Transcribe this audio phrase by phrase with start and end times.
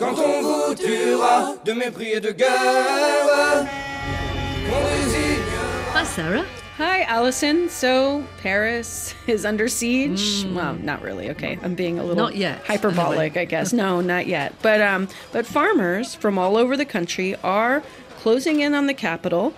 [0.00, 3.66] Quand on vouera de mépris et de guerre,
[4.66, 5.42] qu'on désigne.
[5.94, 6.44] Hi, Sarah.
[6.78, 7.68] Hi, Alison.
[7.68, 10.46] So, Paris is under siege.
[10.54, 11.28] Well, not really.
[11.32, 13.36] Okay, I'm being a little Not yet, hyperbolic.
[13.36, 13.74] I guess.
[13.74, 14.54] No, not yet.
[14.62, 17.82] But um, but farmers from all over the country are
[18.20, 19.52] closing in on the capital.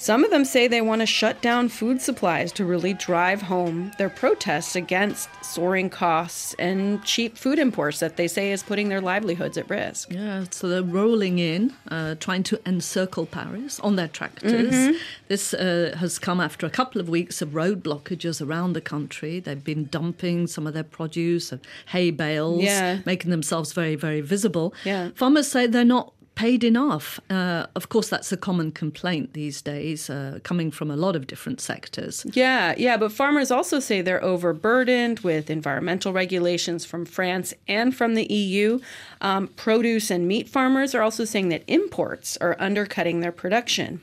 [0.00, 3.90] Some of them say they want to shut down food supplies to really drive home
[3.98, 9.00] their protests against soaring costs and cheap food imports that they say is putting their
[9.00, 10.12] livelihoods at risk.
[10.12, 14.96] Yeah, so they're rolling in, uh, trying to encircle Paris on their tractors.
[15.26, 19.40] This uh, has come after a couple of weeks of road blockages around the country.
[19.40, 23.00] They've been dumping some of their produce and hay bales, Yeah.
[23.04, 24.72] making themselves very, very visible.
[24.84, 25.10] Yeah.
[25.16, 27.18] Farmers say they're not paid enough.
[27.28, 31.26] Uh, of course, that's a common complaint these days, uh, coming from a lot of
[31.26, 32.24] different sectors.
[32.32, 38.14] Yeah, yeah, but farmers also say they're overburdened with environmental regulations from France and from
[38.14, 38.78] the EU.
[39.20, 44.00] Um, produce and meat farmers are also saying that imports are undercutting their production.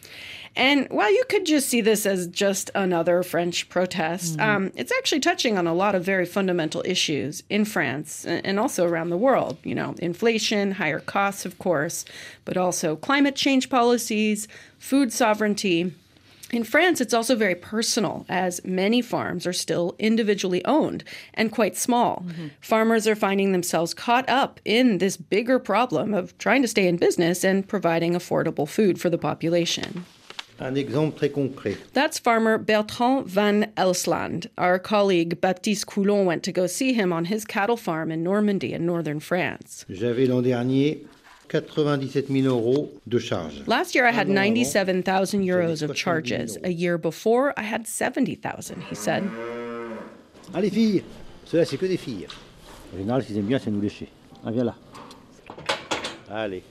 [0.55, 5.19] And while you could just see this as just another French protest, um, it's actually
[5.19, 9.57] touching on a lot of very fundamental issues in France and also around the world.
[9.63, 12.05] You know, inflation, higher costs, of course,
[12.45, 14.47] but also climate change policies,
[14.79, 15.93] food sovereignty.
[16.51, 21.03] In France, it's also very personal, as many farms are still individually owned
[21.33, 22.23] and quite small.
[22.61, 26.95] Farmers are finding themselves caught up in this bigger problem of trying to stay in
[26.97, 30.05] business and providing affordable food for the population.
[30.59, 31.77] Un exemple très concret.
[31.93, 34.49] That's farmer Bertrand van Elsland.
[34.57, 38.73] Our colleague Baptiste Coulon went to go see him on his cattle farm in Normandy
[38.73, 39.85] in northern France.
[39.89, 41.05] J'avais l'an dernier
[41.49, 43.63] 97 000 euros de charges.
[43.67, 46.57] Last year, I had Un an avant, 97,000 euros of 70 000 charges.
[46.63, 49.23] A year before, I had 70,000, he said.
[50.53, 51.03] Ah, les filles
[51.45, 52.27] Cela, c'est que des filles.
[52.93, 54.07] En général, ce qu'ils aiment bien, c'est nous lécher.
[54.45, 54.75] Ah, viens là.
[56.29, 56.63] Allez.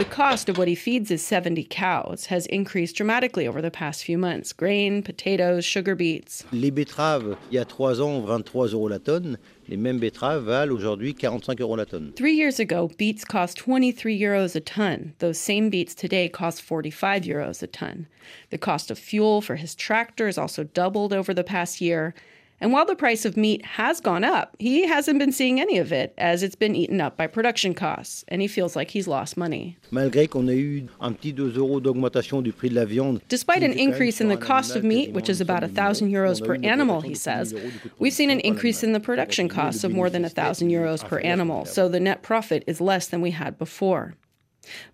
[0.00, 4.02] The cost of what he feeds his 70 cows has increased dramatically over the past
[4.02, 6.42] few months grain, potatoes, sugar beets.
[6.52, 9.36] Les betteraves, il y a 3 ans, 23 euros la tonne.
[9.68, 12.14] Les mêmes betteraves valent aujourd'hui 45 euros la tonne.
[12.16, 15.12] Three years ago, beets cost 23 euros a ton.
[15.18, 18.06] Those same beets today cost 45 euros a ton.
[18.48, 22.14] The cost of fuel for his tractor has also doubled over the past year.
[22.62, 25.92] And while the price of meat has gone up, he hasn't been seeing any of
[25.92, 29.38] it as it's been eaten up by production costs, and he feels like he's lost
[29.38, 29.78] money.
[29.90, 33.22] Malgré qu'on ait eu un petit 2 euros d'augmentation du prix de la viande.
[33.28, 35.68] Despite an était quand même increase in the cost of meat, which is about a
[35.68, 38.82] 1,000 euros per animal, he says, 000 euros du coût de we've seen an increase
[38.82, 42.22] in the production costs of more than net 1,000 euros per animal, so the net
[42.22, 44.14] profit is less than we had before.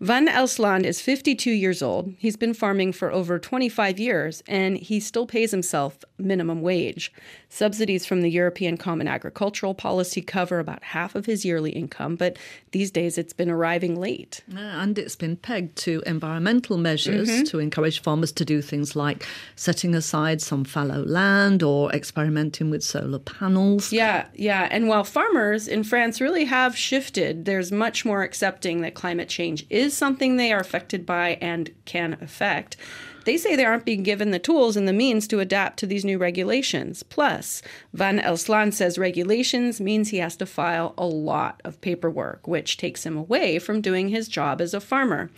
[0.00, 2.14] Van Elsland is 52 years old.
[2.18, 7.12] He's been farming for over 25 years, and he still pays himself minimum wage.
[7.48, 12.36] Subsidies from the European Common Agricultural Policy cover about half of his yearly income, but
[12.72, 14.42] these days it's been arriving late.
[14.54, 19.26] Uh, and it's been pegged to environmental measures to encourage farmers to do things like
[19.54, 23.92] setting aside some fallow land or experimenting with solar panels.
[23.92, 24.68] Yeah, yeah.
[24.70, 29.65] And while farmers in France really have shifted, there's much more accepting that climate change
[29.70, 32.76] is something they are affected by and can affect.
[33.26, 36.04] They say they aren't being given the tools and the means to adapt to these
[36.04, 37.02] new regulations.
[37.02, 37.60] Plus,
[37.92, 43.04] Van Elsland says regulations means he has to file a lot of paperwork, which takes
[43.04, 45.28] him away from doing his job as a farmer.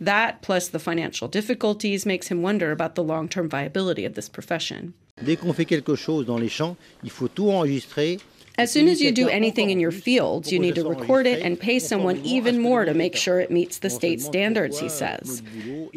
[0.00, 4.28] That, plus the financial difficulties, makes him wonder about the long term viability of this
[4.28, 4.94] profession.
[5.20, 8.18] Dès qu'on fait quelque chose dans les champs, il faut tout enregistrer.
[8.56, 11.58] As soon as you do anything in your fields, you need to record it and
[11.58, 15.42] pay someone even more to make sure it meets the state standards, he says.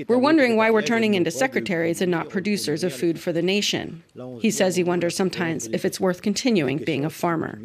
[0.07, 4.03] We're wondering why we're turning into secretaries and not producers of food for the nation.
[4.41, 7.59] He says he wonders sometimes if it's worth continuing being a farmer.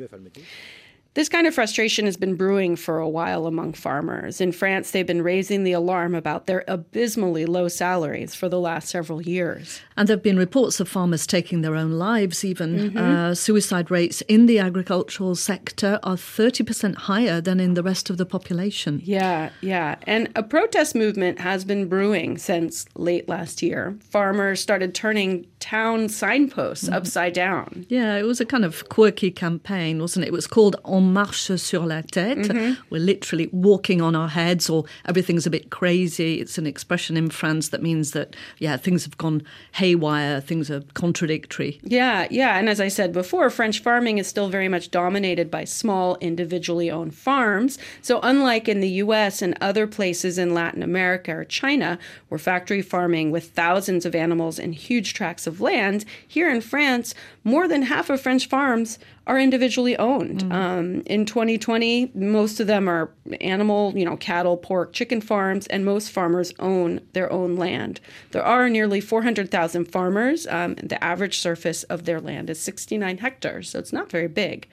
[1.15, 4.41] This kind of frustration has been brewing for a while among farmers.
[4.41, 8.89] In France, they've been raising the alarm about their abysmally low salaries for the last
[8.89, 9.83] several years.
[9.95, 12.97] And there have been reports of farmers taking their own lives, even.
[12.97, 18.17] Uh, suicide rates in the agricultural sector are 30% higher than in the rest of
[18.17, 19.03] the population.
[19.05, 19.97] Yeah, yeah.
[20.05, 23.99] And a protest movement has been brewing since late last year.
[24.01, 27.85] Farmers started turning town signposts upside down.
[27.89, 30.29] Yeah, it was a kind of quirky campaign, wasn't it?
[30.29, 32.49] It was called On marche sur la tête.
[32.49, 32.75] Mm-hmm.
[32.91, 36.41] We're literally walking on our heads, or everything's a bit crazy.
[36.41, 40.83] It's an expression in France that means that, yeah, things have gone haywire, things are
[40.95, 41.81] contradictory.
[41.83, 42.59] Yeah, yeah.
[42.59, 46.91] And as I said before, French farming is still very much dominated by small, individually
[46.91, 47.79] owned farms.
[48.01, 52.83] So, unlike in the US and other places in Latin America or China, where factory
[52.83, 57.15] farming with thousands of animals and huge tracts of land, here in France,
[57.45, 60.43] more than half of French farms are individually owned.
[60.53, 63.11] Um, Um, in 2020, most of them are
[63.41, 68.01] animal, you know, cattle, pork, chicken farms, and most farmers own their own land.
[68.31, 70.47] There are nearly 400,000 farmers.
[70.47, 74.67] Um, the average surface of their land is 69 hectares, so it's not very big.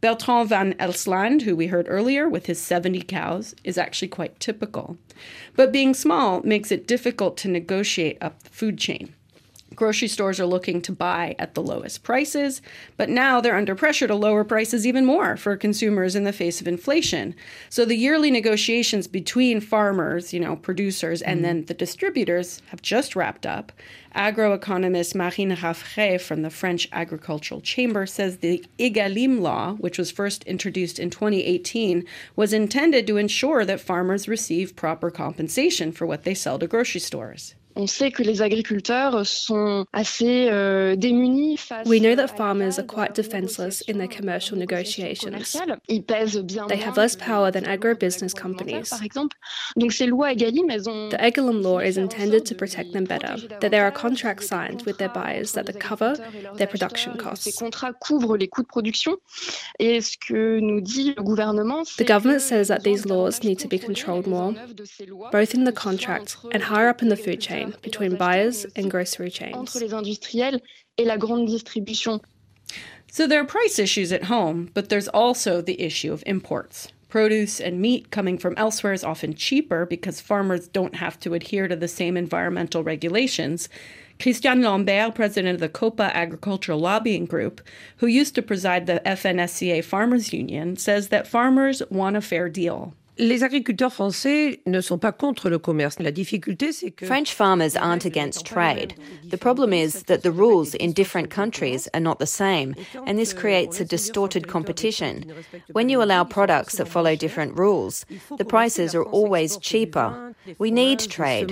[0.00, 4.96] Bertrand van Elsland, who we heard earlier with his 70 cows, is actually quite typical.
[5.54, 9.14] But being small makes it difficult to negotiate up the food chain.
[9.74, 12.62] Grocery stores are looking to buy at the lowest prices,
[12.96, 16.60] but now they're under pressure to lower prices even more for consumers in the face
[16.60, 17.34] of inflation.
[17.68, 21.42] So the yearly negotiations between farmers, you know, producers, and mm.
[21.42, 23.72] then the distributors have just wrapped up.
[24.14, 30.44] Agroeconomist Marine Raffray from the French Agricultural Chamber says the Egalim law, which was first
[30.44, 32.04] introduced in 2018,
[32.36, 37.00] was intended to ensure that farmers receive proper compensation for what they sell to grocery
[37.00, 37.54] stores.
[37.74, 42.86] On sait que les agriculteurs sont assez euh, démunis face We know that farmers are
[42.86, 45.30] quite defenseless in their commercial euh, negotiations.
[45.88, 48.90] Ils pèsent bien they have less power than agribusiness companies.
[48.90, 49.36] Par exemple.
[49.76, 53.36] Donc ces lois Egalim, elles ont The Egalim law is intended to protect them better,
[53.60, 56.14] that there are contracts signed with their buyers that cover
[56.56, 57.44] their production costs.
[57.44, 59.16] Ces contrats couvrent les coûts de production.
[59.78, 63.68] Et ce que nous dit le gouvernement, The government says that these laws need to
[63.68, 64.54] be controlled more,
[65.30, 68.90] both in the contract and higher up in the food chain chain between buyers and
[68.90, 69.56] grocery chains.
[69.56, 70.60] Entre les industriels
[70.98, 72.20] et la grande distribution.
[73.10, 76.88] So there are price issues at home, but there's also the issue of imports.
[77.08, 81.68] Produce and meat coming from elsewhere is often cheaper because farmers don't have to adhere
[81.68, 83.68] to the same environmental regulations.
[84.18, 87.60] Christian Lambert, president of the COPA Agricultural Lobbying Group,
[87.98, 92.94] who used to preside the FNSEA Farmers Union, says that farmers want a fair deal.
[93.22, 96.00] Les agriculteurs français ne sont pas contre le commerce.
[96.00, 98.94] La difficulté, c'est que French farmers aren't against trade.
[99.30, 102.74] The problem is that the rules in different countries are not the same,
[103.06, 105.24] and this creates a distorted competition.
[105.70, 108.04] When you allow products that follow different rules,
[108.38, 110.34] the prices are always cheaper.
[110.58, 111.48] We need trade.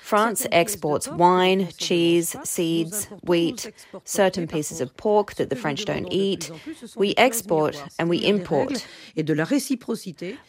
[0.00, 3.70] France exports wine, cheese, seeds, wheat,
[4.04, 6.50] certain pieces of pork that the French don't eat.
[6.96, 8.86] We export and we import.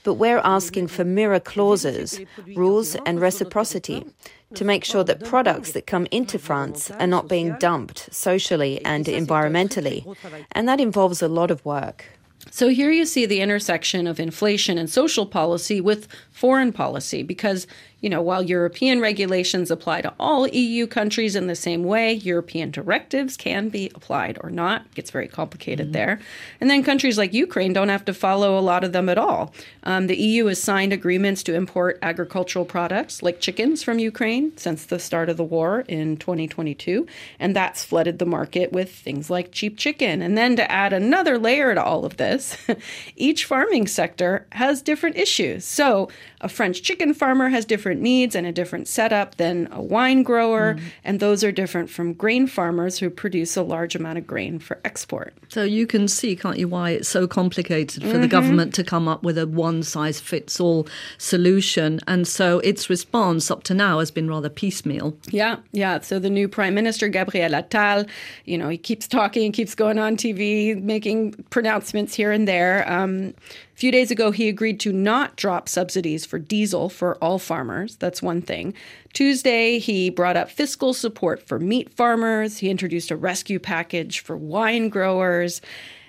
[0.04, 2.20] But we're asking for mirror clauses,
[2.56, 4.06] rules, and reciprocity
[4.54, 9.06] to make sure that products that come into France are not being dumped socially and
[9.06, 10.16] environmentally.
[10.52, 12.06] And that involves a lot of work.
[12.52, 17.66] So here you see the intersection of inflation and social policy with foreign policy because
[18.06, 22.70] you know, while European regulations apply to all EU countries in the same way, European
[22.70, 24.84] directives can be applied or not.
[24.86, 25.94] It gets very complicated mm-hmm.
[25.94, 26.20] there.
[26.62, 29.56] And then countries like Ukraine don't have to follow a lot of them at all.
[29.82, 34.86] Um, the EU has signed agreements to import agricultural products like chickens from Ukraine since
[34.86, 37.08] the start of the war in 2022.
[37.40, 40.22] And that's flooded the market with things like cheap chicken.
[40.22, 42.56] And then to add another layer to all of this,
[43.16, 45.66] each farming sector has different issues.
[45.66, 46.10] So
[46.40, 50.76] a French chicken farmer has different needs and a different setup than a wine grower,
[50.76, 50.82] mm.
[51.04, 54.80] and those are different from grain farmers who produce a large amount of grain for
[54.84, 55.34] export.
[55.50, 58.22] So you can see, can't you, why it's so complicated for mm-hmm.
[58.22, 60.88] the government to come up with a one size fits all
[61.18, 62.00] solution.
[62.08, 65.18] And so its response up to now has been rather piecemeal.
[65.30, 66.00] Yeah, yeah.
[66.02, 68.08] So the new Prime Minister, Gabriel Attal,
[68.46, 72.90] you know, he keeps talking, keeps going on TV, making pronouncements here and there.
[72.92, 73.34] Um,
[73.76, 77.98] a few days ago, he agreed to not drop subsidies for diesel for all farmers.
[77.98, 78.74] That's one thing.
[79.12, 82.60] Tuesday, he brought up fiscal support for meat farmers.
[82.60, 85.60] He introduced a rescue package for wine growers.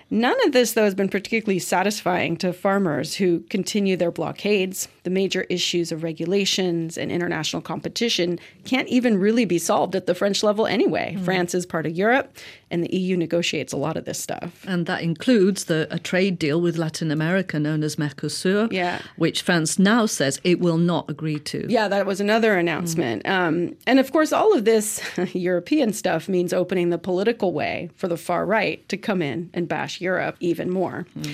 [0.09, 4.87] None of this, though, has been particularly satisfying to farmers who continue their blockades.
[5.03, 10.15] The major issues of regulations and international competition can't even really be solved at the
[10.15, 11.15] French level anyway.
[11.17, 11.25] Mm.
[11.25, 12.37] France is part of Europe,
[12.71, 14.63] and the EU negotiates a lot of this stuff.
[14.65, 19.01] And that includes the, a trade deal with Latin America known as Mercosur, yeah.
[19.17, 21.65] which France now says it will not agree to.
[21.69, 23.23] Yeah, that was another announcement.
[23.23, 23.29] Mm.
[23.31, 25.01] Um, and of course, all of this
[25.33, 29.67] European stuff means opening the political way for the far right to come in and
[29.67, 31.05] bash Europe even more.
[31.17, 31.33] Mm.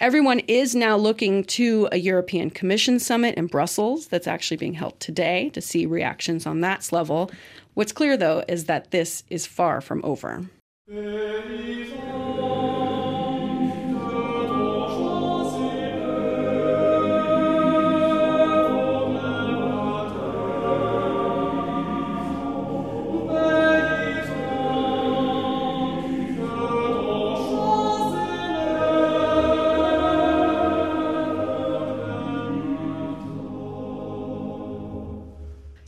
[0.00, 4.98] Everyone is now looking to a European Commission summit in Brussels that's actually being held
[4.98, 7.30] today to see reactions on that level.
[7.74, 10.46] What's clear, though, is that this is far from over.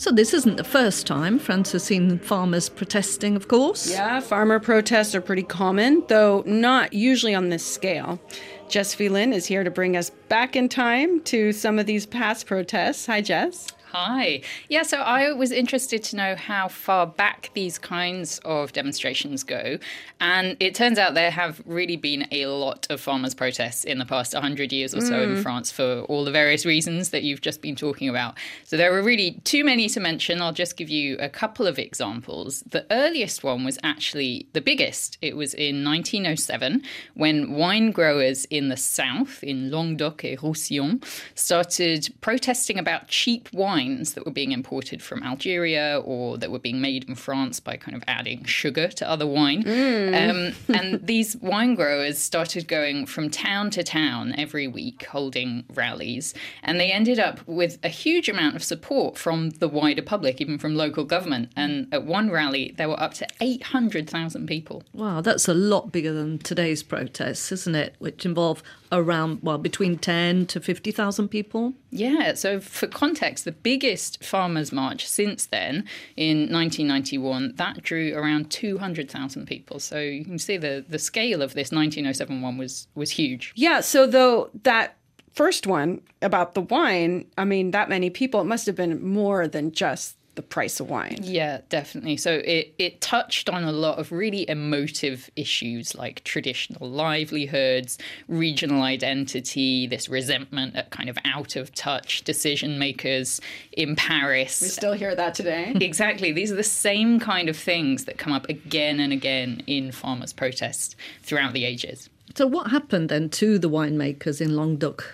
[0.07, 3.91] So this isn't the first time France has seen farmers protesting, of course.
[3.91, 8.21] Yeah, farmer protests are pretty common, though not usually on this scale.
[8.69, 12.47] Jess Phelan is here to bring us back in time to some of these past
[12.47, 13.07] protests.
[13.07, 13.67] Hi, Jess.
[13.99, 14.43] Hi.
[14.69, 19.79] Yeah, so I was interested to know how far back these kinds of demonstrations go.
[20.21, 24.05] And it turns out there have really been a lot of farmers' protests in the
[24.05, 25.37] past 100 years or so mm.
[25.37, 28.37] in France for all the various reasons that you've just been talking about.
[28.65, 30.43] So there are really too many to mention.
[30.43, 32.65] I'll just give you a couple of examples.
[32.71, 35.17] The earliest one was actually the biggest.
[35.23, 36.83] It was in 1907
[37.15, 41.03] when wine growers in the south, in Languedoc et Roussillon,
[41.35, 46.59] started protesting about cheap wine wines that were being imported from Algeria or that were
[46.59, 49.63] being made in France by kind of adding sugar to other wine.
[49.63, 50.31] Mm.
[50.31, 56.35] Um, and these wine growers started going from town to town every week holding rallies.
[56.63, 60.59] And they ended up with a huge amount of support from the wider public, even
[60.59, 61.51] from local government.
[61.57, 64.83] And at one rally, there were up to 800,000 people.
[64.93, 67.95] Wow, that's a lot bigger than today's protests, isn't it?
[67.99, 68.63] Which involve
[68.93, 71.75] around, well, between 10 to 50,000 people.
[71.91, 75.85] Yeah, so for context, the biggest farmers' march since then
[76.17, 79.81] in 1991, that drew around 200,000 people.
[79.81, 83.53] So you can see the, the scale of this 1907 one was, was huge.
[83.57, 84.95] Yeah, so though that
[85.33, 89.49] first one about the wine, I mean, that many people, it must have been more
[89.49, 91.19] than just the price of wine.
[91.23, 92.17] Yeah, definitely.
[92.17, 98.83] So it, it touched on a lot of really emotive issues like traditional livelihoods, regional
[98.83, 103.41] identity, this resentment at kind of out of touch decision makers
[103.73, 104.61] in Paris.
[104.61, 105.73] We still hear that today.
[105.81, 106.33] exactly.
[106.33, 110.33] These are the same kind of things that come up again and again in farmers'
[110.33, 112.09] protests throughout the ages.
[112.37, 115.05] So, what happened then to the winemakers in Languedoc?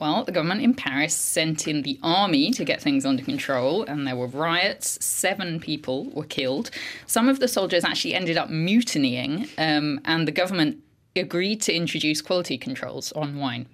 [0.00, 4.06] Well, the government in Paris sent in the army to get things under control, and
[4.06, 5.04] there were riots.
[5.04, 6.70] Seven people were killed.
[7.06, 10.78] Some of the soldiers actually ended up mutinying, um, and the government
[11.14, 13.66] agreed to introduce quality controls on wine.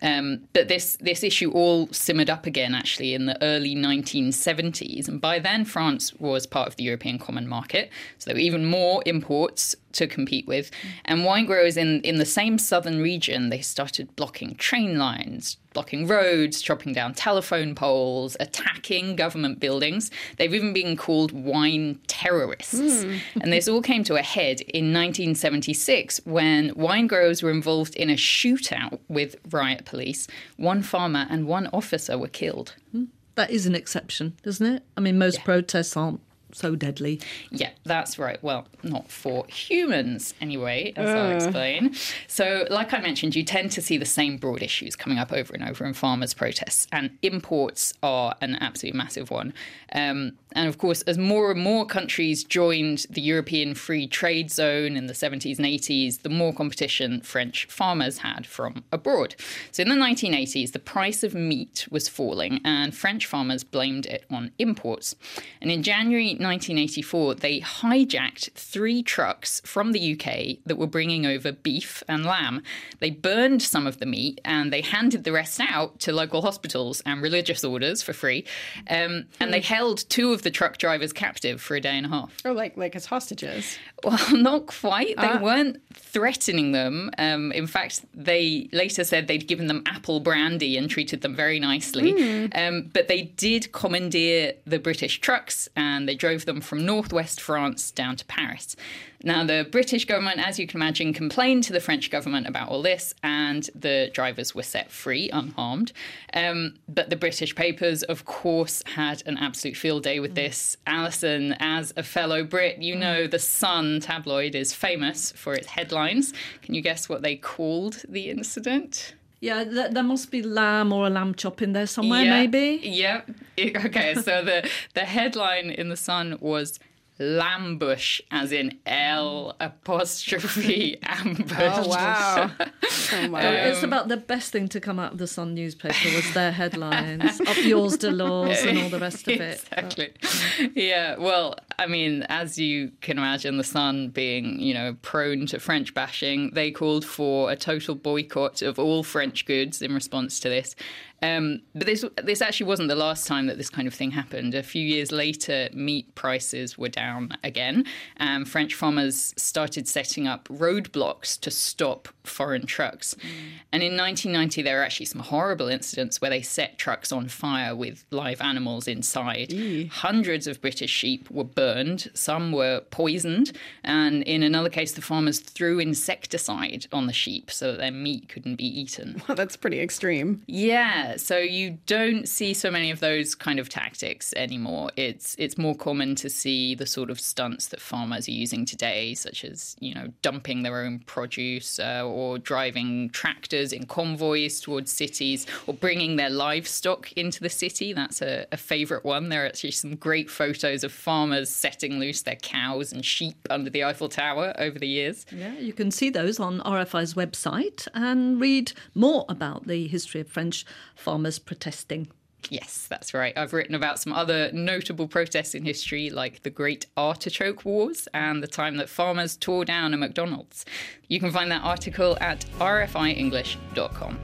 [0.00, 5.20] Um, but this this issue all simmered up again actually in the early 1970s, and
[5.20, 9.02] by then France was part of the European Common Market, so there were even more
[9.04, 10.70] imports to compete with.
[11.04, 16.06] And wine growers in in the same southern region they started blocking train lines, blocking
[16.06, 20.10] roads, chopping down telephone poles, attacking government buildings.
[20.36, 22.74] They've even been called wine terrorists.
[22.78, 23.20] Mm.
[23.40, 28.10] and this all came to a head in 1976 when wine growers were involved in
[28.10, 30.26] a shootout with riot police.
[30.56, 32.74] One farmer and one officer were killed.
[32.92, 33.04] Hmm.
[33.34, 34.82] That is an exception, isn't it?
[34.96, 35.44] I mean, most yeah.
[35.44, 36.20] protests aren't
[36.52, 37.20] so deadly.
[37.50, 38.42] Yeah, that's right.
[38.42, 41.12] Well, not for humans anyway, as uh.
[41.12, 41.94] I'll explain.
[42.26, 45.54] So, like I mentioned, you tend to see the same broad issues coming up over
[45.54, 49.52] and over in farmers' protests, and imports are an absolutely massive one.
[49.92, 54.96] Um, and of course, as more and more countries joined the European Free Trade Zone
[54.96, 59.34] in the 70s and 80s, the more competition French farmers had from abroad.
[59.72, 64.24] So, in the 1980s, the price of meat was falling, and French farmers blamed it
[64.30, 65.14] on imports.
[65.60, 71.52] And in January 1984, they hijacked three trucks from the UK that were bringing over
[71.52, 72.62] beef and lamb.
[73.00, 77.02] They burned some of the meat and they handed the rest out to local hospitals
[77.06, 78.44] and religious orders for free.
[78.88, 82.08] Um, and they held two of the truck drivers captive for a day and a
[82.08, 82.36] half.
[82.44, 83.78] Oh, like like as hostages?
[84.04, 85.16] Well, not quite.
[85.16, 85.42] They uh.
[85.42, 87.10] weren't threatening them.
[87.18, 91.58] Um, in fact, they later said they'd given them apple brandy and treated them very
[91.58, 92.12] nicely.
[92.12, 92.56] Mm.
[92.56, 97.40] Um, but they did commandeer the British trucks and they drove drove them from northwest
[97.40, 98.76] France down to Paris.
[99.24, 102.82] Now, the British government, as you can imagine, complained to the French government about all
[102.82, 105.92] this, and the drivers were set free unharmed.
[106.34, 110.76] Um, but the British papers, of course, had an absolute field day with this.
[110.86, 116.34] Alison, as a fellow Brit, you know the Sun tabloid is famous for its headlines.
[116.60, 119.14] Can you guess what they called the incident?
[119.40, 122.80] Yeah, th- there must be lamb or a lamb chop in there somewhere, yeah, maybe.
[122.82, 123.22] Yeah.
[123.58, 126.78] Okay, so the the headline in the Sun was
[127.20, 131.52] Lambush, as in L apostrophe ambush.
[131.58, 132.50] Oh wow!
[132.60, 133.40] oh, wow.
[133.40, 136.32] Oh, it's um, about the best thing to come out of the Sun newspaper was
[136.32, 139.64] their headlines, up yours, Delors, and all the rest of it.
[139.72, 140.12] Exactly.
[140.20, 141.16] But, yeah.
[141.16, 145.94] Well, I mean, as you can imagine, the Sun being you know prone to French
[145.94, 150.76] bashing, they called for a total boycott of all French goods in response to this.
[151.22, 154.54] Um, but this this actually wasn't the last time that this kind of thing happened.
[154.54, 157.84] A few years later, meat prices were down again.
[158.16, 163.14] and French farmers started setting up roadblocks to stop foreign trucks.
[163.14, 163.28] Mm.
[163.72, 167.74] And in 1990, there were actually some horrible incidents where they set trucks on fire
[167.74, 169.52] with live animals inside.
[169.90, 173.52] Hundreds of British sheep were burned, some were poisoned,
[173.84, 178.28] and in another case, the farmers threw insecticide on the sheep so that their meat
[178.28, 179.22] couldn't be eaten.
[179.28, 180.42] Well, that's pretty extreme.
[180.46, 184.90] Yeah, so you don't see so many of those kind of tactics anymore.
[184.96, 189.14] It's it's more common to see the sort of stunts that farmers are using today,
[189.14, 194.90] such as you know dumping their own produce uh, or driving tractors in convoys towards
[194.90, 197.92] cities or bringing their livestock into the city.
[197.92, 199.28] That's a, a favourite one.
[199.28, 203.70] There are actually some great photos of farmers setting loose their cows and sheep under
[203.70, 205.26] the Eiffel Tower over the years.
[205.30, 210.28] Yeah, you can see those on RFI's website and read more about the history of
[210.28, 210.64] French
[210.98, 212.08] farmers protesting.
[212.50, 213.36] Yes, that's right.
[213.36, 218.42] I've written about some other notable protests in history, like the Great Artichoke Wars and
[218.42, 220.64] the time that farmers tore down a McDonald's.
[221.08, 224.18] You can find that article at rfienglish.com.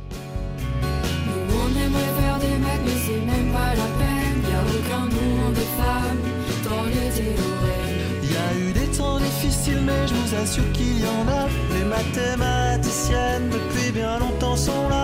[9.85, 11.49] mais je vous assure qu'il y en a.
[11.75, 15.03] Les mathématiciennes depuis bien longtemps sont là.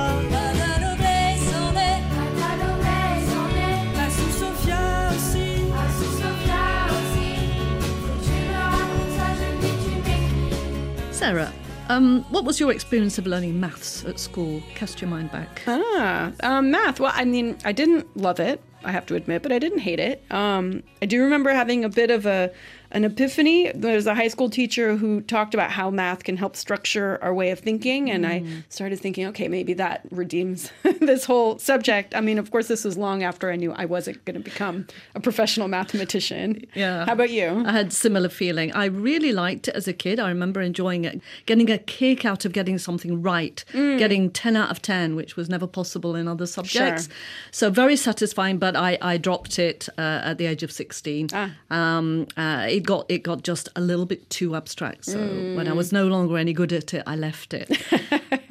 [11.20, 11.52] Sarah,
[11.90, 14.62] um, what was your experience of learning maths at school?
[14.74, 15.60] Cast your mind back.
[15.66, 16.98] Ah, um, math.
[16.98, 20.00] Well, I mean, I didn't love it, I have to admit, but I didn't hate
[20.00, 20.24] it.
[20.30, 22.50] Um, I do remember having a bit of a
[22.92, 23.70] an epiphany.
[23.74, 27.50] There's a high school teacher who talked about how math can help structure our way
[27.50, 28.10] of thinking.
[28.10, 28.28] And mm.
[28.28, 32.14] I started thinking, okay, maybe that redeems this whole subject.
[32.14, 34.86] I mean, of course, this was long after I knew I wasn't going to become
[35.14, 36.66] a professional mathematician.
[36.74, 37.06] Yeah.
[37.06, 37.62] How about you?
[37.66, 38.72] I had similar feeling.
[38.72, 40.18] I really liked it as a kid.
[40.18, 43.98] I remember enjoying it, getting a kick out of getting something right, mm.
[43.98, 47.06] getting 10 out of 10, which was never possible in other subjects.
[47.06, 47.14] Sure.
[47.52, 51.28] So very satisfying, but I, I dropped it uh, at the age of 16.
[51.32, 51.54] Ah.
[51.70, 55.04] Um, uh, it got it got just a little bit too abstract.
[55.04, 55.56] So mm.
[55.56, 57.70] when I was no longer any good at it, I left it.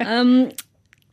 [0.00, 0.52] um,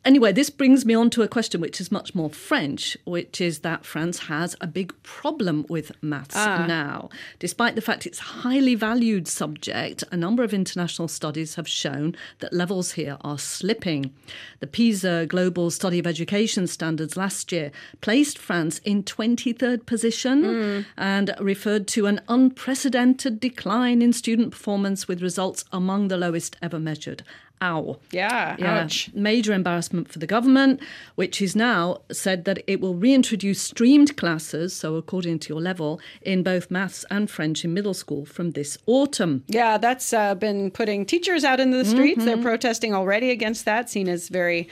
[0.08, 3.60] Anyway, this brings me on to a question which is much more French, which is
[3.60, 6.66] that France has a big problem with maths ah.
[6.66, 7.10] now.
[7.40, 12.16] Despite the fact it's a highly valued subject, a number of international studies have shown
[12.40, 14.14] that levels here are slipping.
[14.62, 20.86] The PISA Global Study of Education Standards last year placed France in 23rd position mm.
[20.96, 26.80] and referred to an unprecedented decline in student performance with results among the lowest ever
[26.80, 27.24] measured.
[27.62, 27.98] Ow.
[28.12, 28.84] Yeah, yeah.
[28.84, 29.10] Ouch.
[29.14, 30.80] Major embarrassment for the government,
[31.16, 36.00] which is now said that it will reintroduce streamed classes, so according to your level,
[36.22, 39.44] in both maths and French in middle school from this autumn.
[39.48, 42.20] Yeah, that's uh, been putting teachers out into the streets.
[42.20, 42.26] Mm-hmm.
[42.26, 44.70] They're protesting already against that, seen as very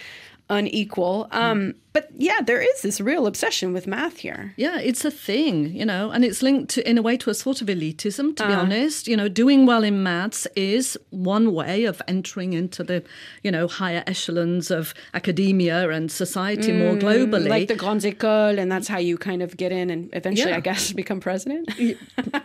[0.49, 1.27] unequal.
[1.31, 4.53] Um, but yeah, there is this real obsession with math here.
[4.57, 7.33] Yeah, it's a thing, you know, and it's linked to, in a way to a
[7.33, 9.07] sort of elitism, to uh, be honest.
[9.07, 13.01] You know, doing well in maths is one way of entering into the,
[13.43, 17.47] you know, higher echelons of academia and society mm, more globally.
[17.47, 20.57] Like the Grandes Écoles, and that's how you kind of get in and eventually, yeah.
[20.57, 21.71] I guess, become president.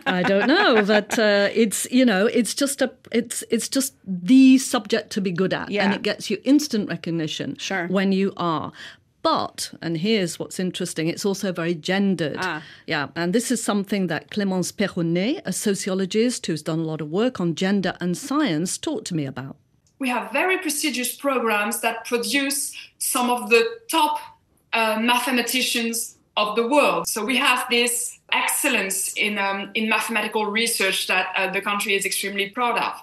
[0.05, 4.59] I don't know, but uh, it's, you know, it's just a, it's, it's just the
[4.59, 5.69] subject to be good at.
[5.69, 5.83] Yeah.
[5.83, 7.87] And it gets you instant recognition sure.
[7.87, 8.71] when you are.
[9.23, 12.37] But, and here's what's interesting, it's also very gendered.
[12.39, 12.63] Ah.
[12.87, 17.09] Yeah, and this is something that Clémence Perronnet, a sociologist who's done a lot of
[17.09, 19.57] work on gender and science, talked to me about.
[19.99, 24.19] We have very prestigious programs that produce some of the top
[24.73, 27.07] uh, mathematicians of the world.
[27.07, 32.05] So we have this excellence in, um, in mathematical research that uh, the country is
[32.05, 32.93] extremely proud of.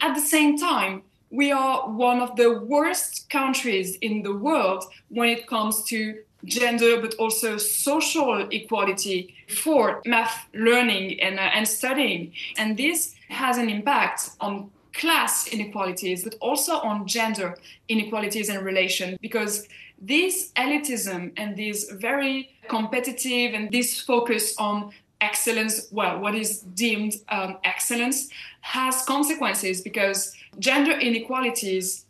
[0.00, 1.02] At the same time,
[1.36, 7.00] we are one of the worst countries in the world when it comes to gender,
[7.00, 12.32] but also social equality for math learning and, uh, and studying.
[12.56, 19.18] And this has an impact on class inequalities, but also on gender inequalities and relation,
[19.20, 19.68] because
[20.00, 27.14] this elitism and this very competitive and this focus on excellence, well, what is deemed
[27.28, 28.28] um, excellence,
[28.60, 32.06] has consequences because gender inequalities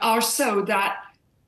[0.00, 0.96] are so that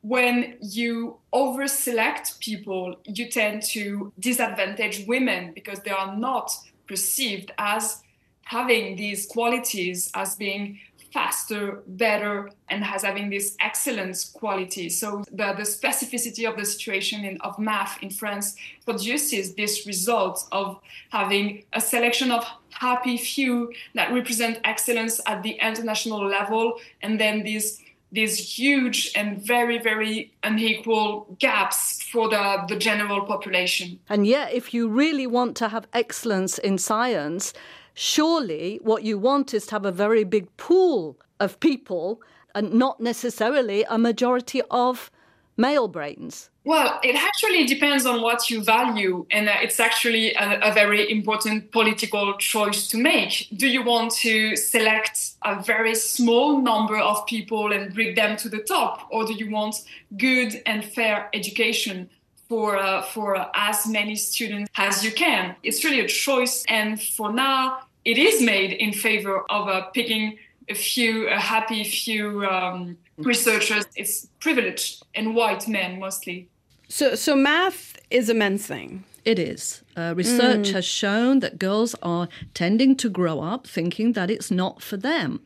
[0.02, 6.50] when you over select people, you tend to disadvantage women because they are not
[6.86, 8.02] perceived as
[8.44, 10.80] having these qualities as being
[11.12, 14.88] faster, better, and has having this excellence quality.
[14.88, 20.46] So the, the specificity of the situation in, of math in France produces this result
[20.52, 27.20] of having a selection of happy few that represent excellence at the international level, and
[27.20, 34.00] then these these huge and very, very unequal gaps for the, the general population.
[34.08, 37.52] And yet, if you really want to have excellence in science,
[37.94, 42.20] surely what you want is to have a very big pool of people
[42.54, 45.10] and not necessarily a majority of
[45.56, 46.50] male brains.
[46.64, 51.10] Well, it actually depends on what you value, and uh, it's actually a, a, very
[51.10, 53.48] important political choice to make.
[53.56, 58.50] Do you want to select a very small number of people and bring them to
[58.50, 59.76] the top, or do you want
[60.18, 62.10] good and fair education
[62.50, 65.56] for uh, for uh, as many students as you can?
[65.62, 67.60] It's really a choice, and for now,
[68.04, 70.36] it is made in favor of uh, picking
[70.68, 72.44] a few, a happy few.
[72.44, 76.48] Um, researchers, it's privileged and white men mostly.
[76.88, 79.04] So, so math is a men's thing.
[79.24, 79.82] It is.
[79.96, 80.72] Uh, research mm.
[80.72, 85.40] has shown that girls are tending to grow up thinking that it's not for them.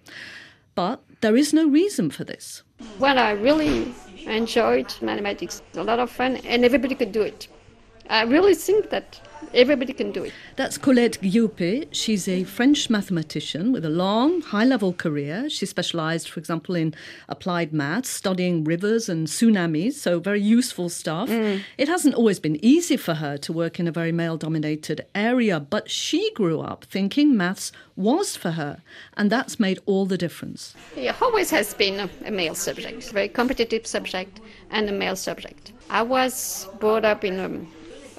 [0.75, 2.63] But there is no reason for this.
[2.99, 3.95] Well, I really
[4.27, 5.63] enjoyed mathematics.
[5.75, 7.49] A lot of fun, and everybody could do it.
[8.11, 9.21] I really think that
[9.53, 10.33] Everybody can do it.
[10.57, 11.89] That's Colette Guillopé.
[11.93, 15.51] She's a French mathematician with a long, high level career.
[15.51, 16.95] She specialized, for example, in
[17.29, 21.29] applied maths, studying rivers and tsunamis, so very useful stuff.
[21.29, 21.63] Mm.
[21.79, 25.61] It hasn't always been easy for her to work in a very male dominated area,
[25.61, 28.83] but she grew up thinking maths was for her,
[29.17, 30.75] and that's made all the difference.
[30.97, 35.17] It always has been a, a male subject, a very competitive subject, and a male
[35.17, 35.73] subject.
[35.91, 37.49] I was brought up in a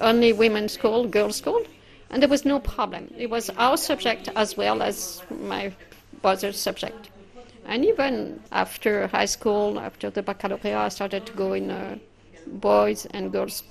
[0.00, 1.62] only women's school, girls' school,
[2.10, 3.12] and there was no problem.
[3.16, 5.72] It was our subject as well as my
[6.22, 7.10] brother's subject.
[7.66, 11.98] And even after high school, after the baccalaureate, I started to go in a
[12.46, 13.64] boys and girls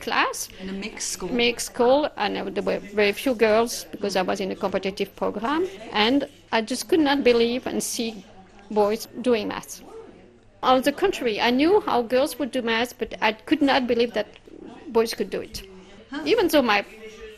[0.00, 0.48] class.
[0.60, 1.32] In a mixed school.
[1.32, 5.66] Mixed school, and there were very few girls because I was in a competitive program,
[5.92, 8.24] and I just could not believe and see
[8.70, 9.82] boys doing math.
[10.62, 14.12] On the contrary, I knew how girls would do math, but I could not believe
[14.12, 14.28] that
[14.88, 15.62] boys could do it.
[16.24, 16.84] Even though my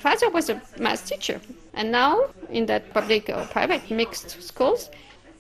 [0.01, 1.41] father was a math teacher.
[1.75, 4.91] And now, in that public or private mixed schools,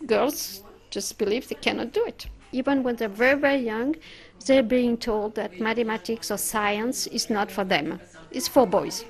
[0.06, 2.26] girls just believe they cannot do it.
[2.52, 3.96] Even when they're very, very young,
[4.46, 9.04] they're being told that mathematics or science is not for them, it's for boys.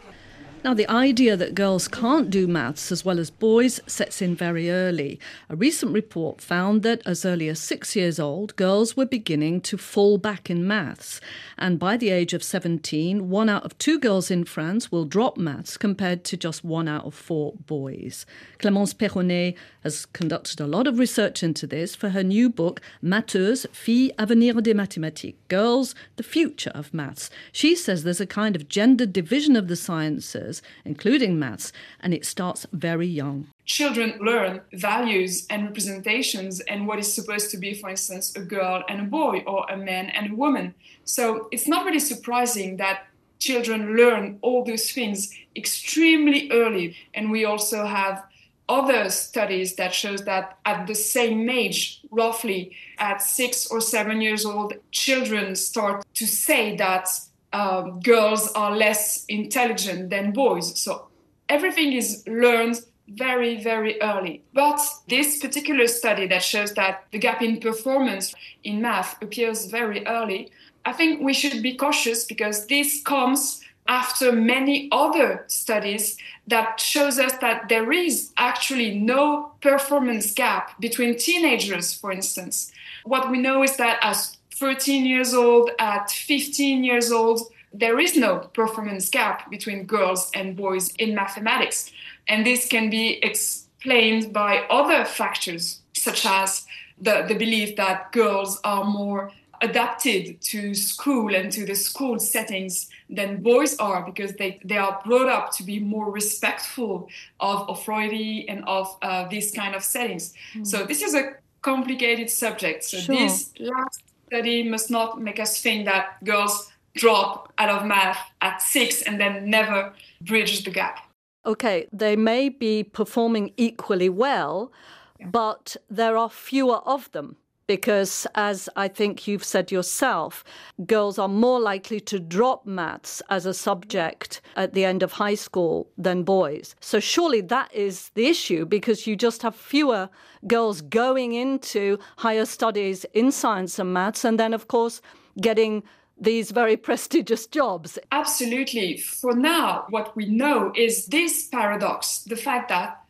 [0.64, 4.70] Now, the idea that girls can't do maths as well as boys sets in very
[4.70, 5.20] early.
[5.50, 9.76] A recent report found that as early as six years old, girls were beginning to
[9.76, 11.20] fall back in maths.
[11.58, 15.36] And by the age of 17, one out of two girls in France will drop
[15.36, 18.24] maths compared to just one out of four boys.
[18.58, 23.66] Clémence Perronnet has conducted a lot of research into this for her new book, Matheuses,
[23.70, 27.28] Filles, Avenir des Mathématiques Girls, the Future of Maths.
[27.52, 30.53] She says there's a kind of gender division of the sciences,
[30.84, 33.46] including maths, and it starts very young.
[33.64, 38.82] Children learn values and representations and what is supposed to be, for instance, a girl
[38.88, 40.74] and a boy or a man and a woman.
[41.04, 43.06] So it's not really surprising that
[43.38, 46.96] children learn all those things extremely early.
[47.14, 48.24] And we also have
[48.68, 54.46] other studies that shows that at the same age roughly at six or seven years
[54.46, 57.08] old children start to say that
[57.54, 60.78] um, girls are less intelligent than boys.
[60.78, 61.06] So
[61.48, 64.42] everything is learned very very early.
[64.52, 70.06] But this particular study that shows that the gap in performance in math appears very
[70.06, 70.50] early
[70.86, 77.18] i think we should be cautious because this comes after many other studies that shows
[77.18, 82.72] us that there is actually no performance gap between teenagers for instance.
[83.04, 87.40] What we know is that as 13 years old at 15 years old
[87.74, 91.92] there is no performance gap between girls and boys in mathematics
[92.28, 96.64] and this can be explained by other factors such as
[96.98, 102.88] the, the belief that girls are more adapted to school and to the school settings
[103.10, 107.08] than boys are because they, they are brought up to be more respectful
[107.40, 110.32] of authority and of uh, these kind of settings.
[110.54, 110.66] Mm.
[110.66, 112.84] So this is a complicated subject.
[112.84, 113.16] So sure.
[113.16, 118.62] this last study must not make us think that girls drop out of math at
[118.62, 121.00] six and then never bridge the gap.
[121.46, 124.72] Okay, they may be performing equally well,
[125.20, 125.26] yeah.
[125.26, 130.44] but there are fewer of them because, as I think you've said yourself,
[130.86, 135.34] girls are more likely to drop maths as a subject at the end of high
[135.34, 136.74] school than boys.
[136.80, 140.08] So, surely that is the issue because you just have fewer
[140.46, 145.00] girls going into higher studies in science and maths, and then, of course,
[145.40, 145.82] getting
[146.18, 147.98] these very prestigious jobs.
[148.12, 148.98] Absolutely.
[148.98, 153.00] For now, what we know is this paradox the fact that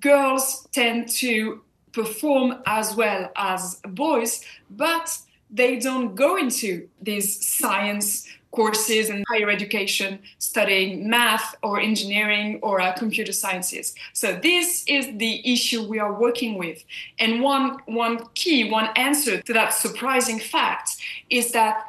[0.00, 1.60] girls tend to
[1.96, 5.06] perform as well as boys, but
[5.50, 12.80] they don't go into these science courses in higher education studying math or engineering or
[12.80, 13.94] uh, computer sciences.
[14.12, 16.84] So this is the issue we are working with.
[17.18, 20.96] And one, one key, one answer to that surprising fact
[21.30, 21.86] is that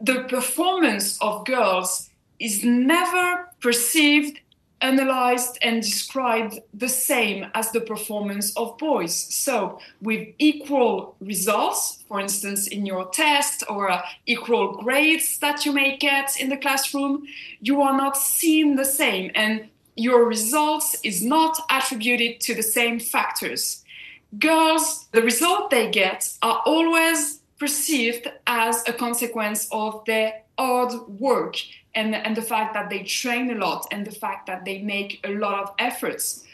[0.00, 4.40] the performance of girls is never perceived
[4.80, 9.14] analyzed and described the same as the performance of boys.
[9.14, 15.72] So, with equal results, for instance, in your test or uh, equal grades that you
[15.72, 17.26] may get in the classroom,
[17.60, 23.00] you are not seen the same and your results is not attributed to the same
[23.00, 23.82] factors.
[24.38, 31.56] Girls, the result they get are always perceived as a consequence of their hard work
[31.96, 35.20] and, and the fact that they train a lot and the fact that they make
[35.24, 36.44] a lot of efforts.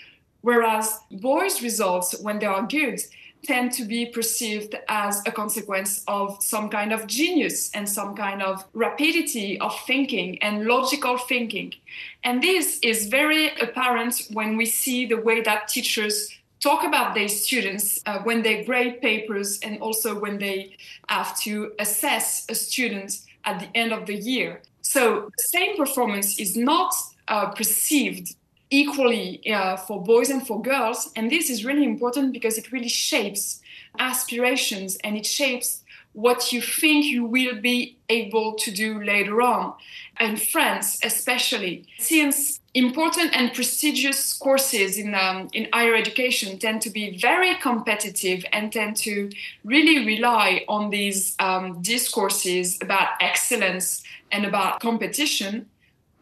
[0.40, 3.00] Whereas boys' results, when they are good,
[3.44, 8.40] tend to be perceived as a consequence of some kind of genius and some kind
[8.40, 11.74] of rapidity of thinking and logical thinking.
[12.22, 17.28] And this is very apparent when we see the way that teachers talk about their
[17.28, 20.76] students uh, when they grade papers and also when they
[21.08, 24.62] have to assess a student at the end of the year.
[24.82, 26.92] So the same performance is not
[27.28, 28.34] uh, perceived
[28.70, 31.10] equally uh, for boys and for girls.
[31.14, 33.60] And this is really important because it really shapes
[33.98, 35.82] aspirations and it shapes
[36.14, 39.74] what you think you will be able to do later on.
[40.20, 46.90] In France, especially, since important and prestigious courses in, um, in higher education tend to
[46.90, 49.30] be very competitive and tend to
[49.64, 55.66] really rely on these um, discourses about excellence and about competition,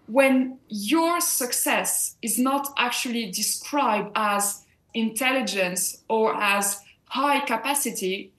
[0.07, 8.33] when your success is not actually described as intelligence or as high capacity,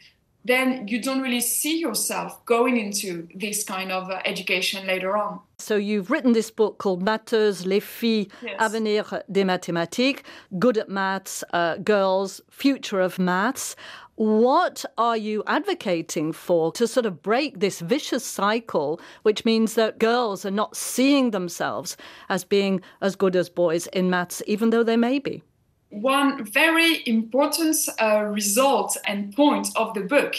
[0.43, 5.39] then you don't really see yourself going into this kind of uh, education later on.
[5.59, 8.55] So you've written this book called Matheuses, les filles, yes.
[8.59, 10.21] avenir des mathématiques,
[10.57, 13.75] good at maths, uh, girls, future of maths.
[14.15, 19.99] What are you advocating for to sort of break this vicious cycle, which means that
[19.99, 21.97] girls are not seeing themselves
[22.29, 25.43] as being as good as boys in maths, even though they may be?
[25.91, 30.35] One very important uh, result and point of the book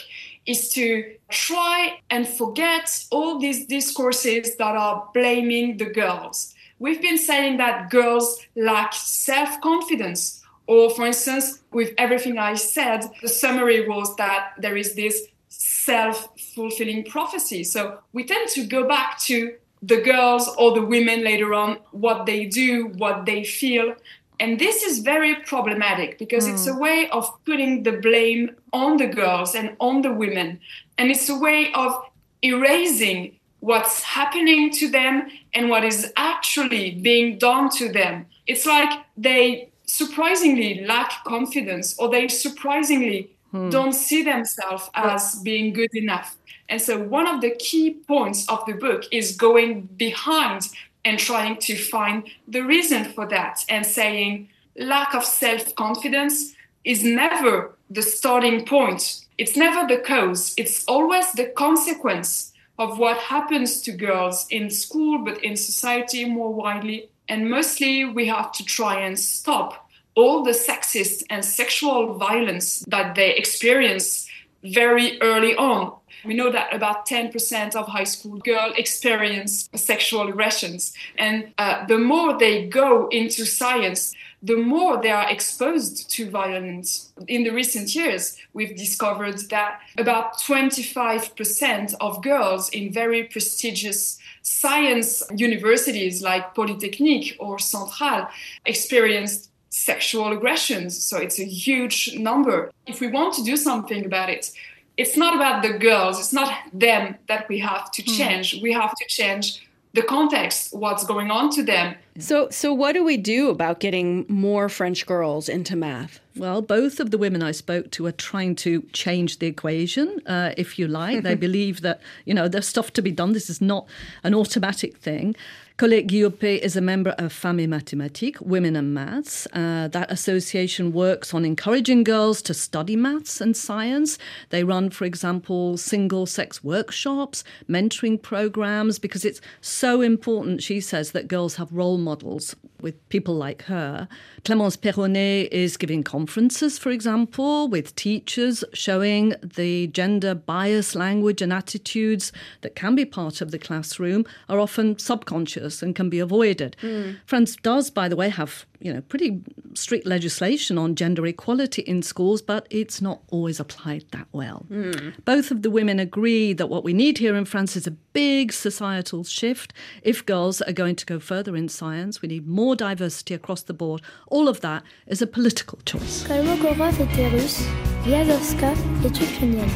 [0.47, 6.55] is to try and forget all these discourses that are blaming the girls.
[6.79, 13.11] We've been saying that girls lack self confidence or, for instance, with everything I said,
[13.21, 17.65] the summary was that there is this self fulfilling prophecy.
[17.65, 22.25] So we tend to go back to the girls or the women later on, what
[22.25, 23.95] they do, what they feel.
[24.40, 26.55] And this is very problematic because mm.
[26.55, 26.81] it's a hmm.
[26.81, 30.59] way of putting the blame on the girls and on the women.
[30.99, 31.95] And it's a way of
[32.42, 38.27] erasing what's happening to them and what is actually being done to them.
[38.49, 43.71] It's like they surprisingly lack confidence or they surprisingly hmm.
[43.71, 46.37] don't see themselves as being good enough.
[46.68, 50.68] And so, one of the key points of the book is going behind
[51.05, 57.05] and trying to find the reason for that and saying lack of self confidence is
[57.05, 59.27] never the starting point.
[59.38, 60.55] It's never the cause.
[60.57, 66.53] It's always the consequence of what happens to girls in school, but in society more
[66.53, 67.11] widely.
[67.29, 73.15] And mostly we have to try and stop all the sexist and sexual violence that
[73.15, 74.29] they experience
[74.62, 75.95] very early on.
[76.24, 80.94] We know that about 10% of high school girls experience sexual aggressions.
[81.18, 87.12] And uh, the more they go into science, the more they are exposed to violence.
[87.28, 95.22] In the recent years, we've discovered that about 25% of girls in very prestigious science
[95.35, 98.28] universities like Polytechnique or Centrale
[98.66, 101.02] experienced sexual aggressions.
[101.02, 102.70] So it's a huge number.
[102.87, 104.50] If we want to do something about it,
[104.96, 108.12] it's not about the girls, it's not them that we have to hmm.
[108.12, 108.55] change.
[108.55, 108.62] Mm.
[108.62, 111.94] We have to change the context, what's going on to them.
[112.18, 116.18] So, so what do we do about getting more French girls into math?
[116.35, 120.52] Well, both of the women I spoke to are trying to change the equation, uh,
[120.57, 121.22] if you like.
[121.22, 123.33] they believe that you know there's stuff to be done.
[123.33, 123.87] This is not
[124.24, 125.37] an automatic thing.
[125.83, 129.49] Colette Guillopé is a member of Femmes Mathématiques, Women and Maths.
[129.53, 134.16] Uh, that association works on encouraging girls to study maths and science.
[134.51, 141.11] They run, for example, single sex workshops, mentoring programs, because it's so important, she says,
[141.11, 144.09] that girls have role models with people like her.
[144.45, 151.53] Clémence Perronnet is giving conferences, for example, with teachers showing the gender bias language and
[151.53, 156.76] attitudes that can be part of the classroom are often subconscious and can be avoided.
[156.82, 157.18] Mm.
[157.24, 159.40] France does, by the way, have you know pretty
[159.74, 164.66] strict legislation on gender equality in schools, but it's not always applied that well.
[164.68, 165.14] Mm.
[165.24, 168.52] Both of the women agree that what we need here in France is a big
[168.52, 169.72] societal shift.
[170.02, 173.74] If girls are going to go further in science, we need more diversity across the
[173.74, 174.02] board.
[174.26, 176.24] All of that is a political choice.
[176.26, 177.62] Kolmogorov était russe,
[178.04, 178.72] Vyazovska
[179.04, 179.70] est ukrainienne.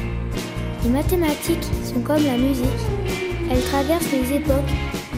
[0.85, 2.67] Les mathématiques sont comme la musique.
[3.51, 4.73] Elles traversent les époques,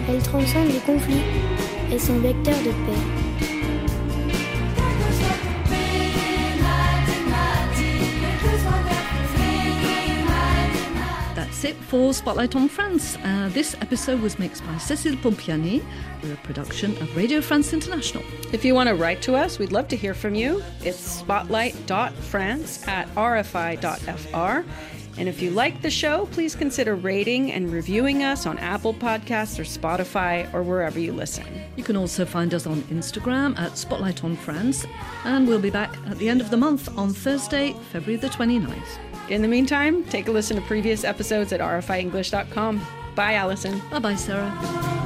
[0.09, 1.23] elles transcendent les conflits
[1.93, 3.29] et sont vecteurs de paix.
[11.59, 13.17] that's it for Spotlight on France.
[13.25, 15.83] Uh, this episode was mixed by Cécile Pompéani.
[16.23, 18.23] We're a production of Radio France International.
[18.53, 20.63] If you want to write to us, we'd love to hear from you.
[20.85, 24.65] It's spotlight.france at rfi.fr.
[25.19, 29.59] And if you like the show, please consider rating and reviewing us on Apple Podcasts
[29.59, 31.45] or Spotify or wherever you listen.
[31.77, 34.87] You can also find us on Instagram at Spotlight on France,
[35.25, 38.99] and we'll be back at the end of the month on Thursday, February the 29th.
[39.29, 42.87] In the meantime, take a listen to previous episodes at rfienglish.com.
[43.15, 43.83] Bye, Alison.
[43.91, 44.98] Bye bye, Sarah.